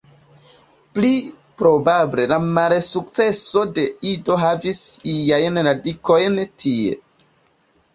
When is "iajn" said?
5.17-5.65